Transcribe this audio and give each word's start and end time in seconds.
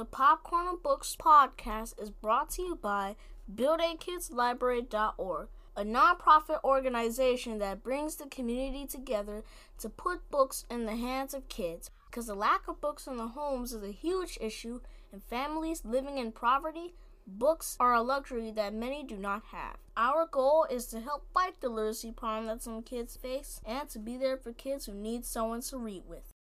The 0.00 0.06
Popcorn 0.06 0.78
Books 0.82 1.14
podcast 1.14 2.00
is 2.00 2.08
brought 2.08 2.48
to 2.52 2.62
you 2.62 2.74
by 2.74 3.16
BuildAKidsLibrary.org, 3.54 5.48
a 5.76 5.84
nonprofit 5.84 6.64
organization 6.64 7.58
that 7.58 7.82
brings 7.82 8.16
the 8.16 8.24
community 8.24 8.86
together 8.86 9.44
to 9.78 9.90
put 9.90 10.30
books 10.30 10.64
in 10.70 10.86
the 10.86 10.96
hands 10.96 11.34
of 11.34 11.50
kids. 11.50 11.90
Because 12.06 12.28
the 12.28 12.34
lack 12.34 12.66
of 12.66 12.80
books 12.80 13.06
in 13.06 13.18
the 13.18 13.28
homes 13.28 13.74
is 13.74 13.82
a 13.82 13.92
huge 13.92 14.38
issue, 14.40 14.80
and 15.12 15.22
families 15.22 15.84
living 15.84 16.16
in 16.16 16.32
poverty, 16.32 16.94
books 17.26 17.76
are 17.78 17.92
a 17.92 18.00
luxury 18.00 18.50
that 18.52 18.72
many 18.72 19.04
do 19.04 19.18
not 19.18 19.42
have. 19.52 19.76
Our 19.98 20.26
goal 20.26 20.66
is 20.70 20.86
to 20.86 21.00
help 21.00 21.26
fight 21.34 21.60
the 21.60 21.68
literacy 21.68 22.12
problem 22.12 22.46
that 22.46 22.62
some 22.62 22.82
kids 22.82 23.18
face 23.18 23.60
and 23.66 23.86
to 23.90 23.98
be 23.98 24.16
there 24.16 24.38
for 24.38 24.54
kids 24.54 24.86
who 24.86 24.94
need 24.94 25.26
someone 25.26 25.60
to 25.60 25.76
read 25.76 26.04
with. 26.06 26.32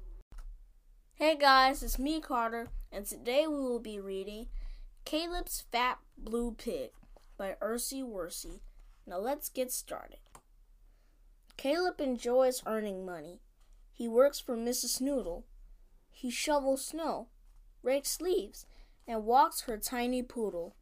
Hey 1.20 1.36
guys, 1.36 1.82
it's 1.82 1.98
me 1.98 2.22
Carter, 2.22 2.68
and 2.92 3.04
today 3.04 3.48
we 3.48 3.56
will 3.56 3.80
be 3.80 4.00
reading 4.00 4.50
Caleb's 5.04 5.64
Fat 5.72 5.98
Blue 6.16 6.52
Pig 6.52 6.92
by 7.40 7.56
Ursie 7.60 8.04
Worsi. 8.04 8.60
Now 9.08 9.18
let's 9.18 9.50
get 9.50 9.72
started. 9.72 10.20
Caleb 11.58 12.00
enjoys 12.00 12.62
earning 12.68 13.04
money. 13.04 13.40
He 13.92 14.08
works 14.08 14.40
for 14.40 14.56
Mrs. 14.56 15.02
Noodle. 15.02 15.44
He 16.12 16.30
shovels 16.30 16.86
snow, 16.86 17.30
rakes 17.82 18.22
leaves, 18.22 18.68
and 19.08 19.26
walks 19.26 19.62
her 19.62 19.78
tiny 19.78 20.22
poodle. 20.22 20.76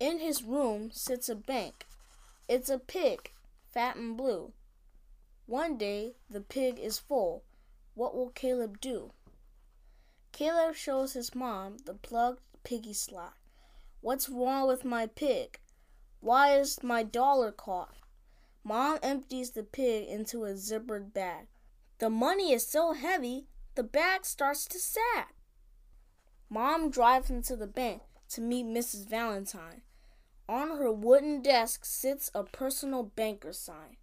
In 0.00 0.20
his 0.20 0.42
room 0.42 0.90
sits 0.90 1.28
a 1.28 1.34
bank. 1.34 1.84
It's 2.48 2.70
a 2.70 2.78
pig, 2.78 3.30
fat 3.70 3.96
and 3.96 4.16
blue. 4.16 4.54
One 5.44 5.76
day 5.76 6.14
the 6.30 6.40
pig 6.40 6.78
is 6.78 6.98
full. 6.98 7.42
What 7.94 8.14
will 8.14 8.30
Caleb 8.30 8.80
do? 8.80 9.12
Caleb 10.32 10.74
shows 10.74 11.12
his 11.12 11.34
mom 11.34 11.76
the 11.84 11.94
plugged 11.94 12.40
piggy 12.64 12.94
slot. 12.94 13.34
What's 14.00 14.28
wrong 14.28 14.66
with 14.66 14.84
my 14.84 15.06
pig? 15.06 15.60
Why 16.20 16.56
is 16.56 16.82
my 16.82 17.02
dollar 17.02 17.52
caught? 17.52 17.94
Mom 18.64 18.98
empties 19.02 19.50
the 19.50 19.62
pig 19.62 20.08
into 20.08 20.44
a 20.44 20.54
zippered 20.54 21.12
bag. 21.12 21.46
The 21.98 22.08
money 22.08 22.52
is 22.52 22.66
so 22.66 22.92
heavy, 22.92 23.46
the 23.74 23.82
bag 23.82 24.24
starts 24.24 24.66
to 24.66 24.78
sag. 24.78 25.26
Mom 26.48 26.90
drives 26.90 27.30
into 27.30 27.56
the 27.56 27.66
bank 27.66 28.02
to 28.30 28.40
meet 28.40 28.66
Mrs. 28.66 29.08
Valentine. 29.08 29.82
On 30.48 30.68
her 30.68 30.92
wooden 30.92 31.42
desk 31.42 31.84
sits 31.84 32.30
a 32.34 32.44
personal 32.44 33.02
banker 33.02 33.52
sign. 33.52 33.96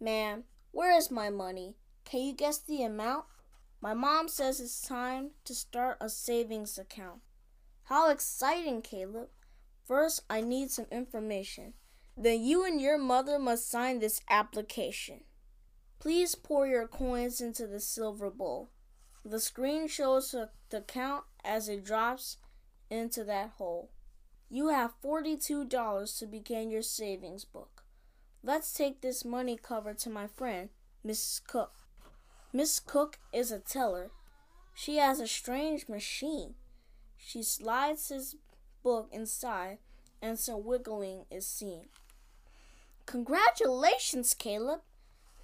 Ma'am, 0.00 0.44
where 0.72 0.96
is 0.96 1.10
my 1.10 1.28
money? 1.30 1.76
Can 2.04 2.20
you 2.20 2.32
guess 2.32 2.58
the 2.58 2.82
amount? 2.82 3.26
My 3.80 3.94
mom 3.94 4.28
says 4.28 4.60
it's 4.60 4.82
time 4.82 5.30
to 5.44 5.54
start 5.54 5.96
a 6.00 6.08
savings 6.08 6.76
account. 6.78 7.20
How 7.84 8.10
exciting, 8.10 8.82
Caleb! 8.82 9.28
First, 9.86 10.22
I 10.28 10.40
need 10.40 10.70
some 10.70 10.86
information. 10.90 11.74
Then 12.16 12.44
you 12.44 12.64
and 12.64 12.80
your 12.80 12.98
mother 12.98 13.38
must 13.38 13.70
sign 13.70 13.98
this 13.98 14.20
application. 14.28 15.22
Please 15.98 16.34
pour 16.34 16.66
your 16.66 16.86
coins 16.86 17.40
into 17.40 17.66
the 17.66 17.80
silver 17.80 18.30
bowl. 18.30 18.70
The 19.24 19.40
screen 19.40 19.88
shows 19.88 20.34
the 20.70 20.80
count 20.82 21.24
as 21.44 21.68
it 21.68 21.84
drops 21.84 22.36
into 22.90 23.24
that 23.24 23.50
hole. 23.58 23.90
You 24.48 24.68
have 24.68 25.00
$42 25.02 26.18
to 26.18 26.26
begin 26.26 26.70
your 26.70 26.82
savings 26.82 27.44
book. 27.44 27.84
Let's 28.42 28.72
take 28.72 29.00
this 29.00 29.24
money 29.24 29.56
cover 29.56 29.94
to 29.94 30.10
my 30.10 30.26
friend, 30.26 30.70
Mrs. 31.06 31.44
Cook. 31.46 31.72
Miss 32.52 32.80
Cook 32.80 33.18
is 33.32 33.52
a 33.52 33.60
teller. 33.60 34.10
She 34.74 34.96
has 34.96 35.20
a 35.20 35.28
strange 35.28 35.88
machine. 35.88 36.54
She 37.16 37.42
slides 37.42 38.08
his 38.08 38.36
book 38.82 39.08
inside, 39.12 39.78
and 40.20 40.38
some 40.38 40.64
wiggling 40.64 41.26
is 41.30 41.46
seen. 41.46 41.86
Congratulations, 43.06 44.34
Caleb! 44.34 44.80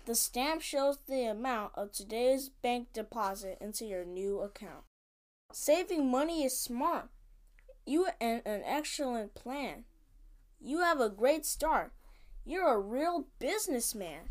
The 0.06 0.15
stamp 0.15 0.62
shows 0.62 0.99
the 1.06 1.25
amount 1.25 1.72
of 1.75 1.93
today's 1.93 2.49
bank 2.49 2.89
deposit 2.93 3.59
into 3.61 3.84
your 3.84 4.05
new 4.05 4.41
account. 4.41 4.84
Saving 5.53 6.11
money 6.11 6.44
is 6.44 6.59
smart. 6.59 7.09
You 7.84 8.09
and 8.21 8.43
an 8.44 8.62
excellent 8.65 9.34
plan. 9.34 9.84
You 10.61 10.81
have 10.81 11.00
a 11.00 11.09
great 11.09 11.47
start. 11.47 11.93
You're 12.44 12.75
a 12.75 12.81
real 12.81 13.27
businessman. 13.38 14.31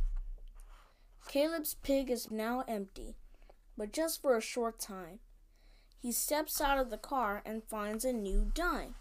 Caleb's 1.28 1.76
pig 1.84 2.10
is 2.10 2.32
now 2.32 2.64
empty, 2.68 3.16
but 3.78 3.92
just 3.92 4.22
for 4.22 4.38
a 4.38 4.42
short 4.42 4.80
time. 4.80 5.20
He 6.02 6.12
steps 6.12 6.62
out 6.62 6.78
of 6.78 6.90
the 6.90 6.98
car 6.98 7.42
and 7.46 7.64
finds 7.64 8.06
a 8.06 8.14
new 8.14 8.52
dime. 8.54 8.96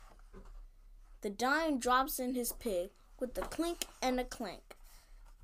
The 1.21 1.31
dime 1.31 1.79
drops 1.79 2.19
in 2.19 2.35
his 2.35 2.53
pig 2.53 2.91
with 3.21 3.37
a 3.39 3.43
clink 3.43 3.87
and 4.03 4.19
a 4.19 4.25
clank. 4.25 4.77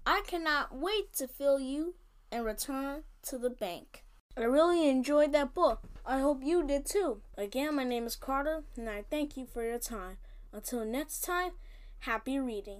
I 0.06 0.22
cannot 0.26 0.74
wait 0.74 1.12
to 1.14 1.28
fill 1.28 1.60
you 1.60 1.94
and 2.32 2.44
return 2.44 3.02
to 3.24 3.38
the 3.38 3.50
bank. 3.50 4.04
I 4.36 4.44
really 4.44 4.88
enjoyed 4.88 5.32
that 5.32 5.54
book. 5.54 5.82
I 6.06 6.20
hope 6.20 6.42
you 6.42 6.62
did 6.62 6.86
too. 6.86 7.20
Again, 7.36 7.76
my 7.76 7.84
name 7.84 8.06
is 8.06 8.16
Carter, 8.16 8.64
and 8.76 8.88
I 8.88 9.04
thank 9.10 9.36
you 9.36 9.44
for 9.44 9.62
your 9.62 9.78
time. 9.78 10.16
Until 10.52 10.84
next 10.84 11.20
time, 11.20 11.52
happy 12.00 12.38
reading. 12.38 12.78